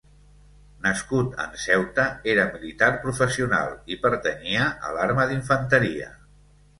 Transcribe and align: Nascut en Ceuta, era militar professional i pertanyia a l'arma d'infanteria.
Nascut 0.85 1.35
en 1.41 1.51
Ceuta, 1.65 2.05
era 2.33 2.45
militar 2.55 2.89
professional 3.03 3.69
i 3.97 3.99
pertanyia 4.07 4.65
a 4.89 4.95
l'arma 4.97 5.27
d'infanteria. 5.33 6.09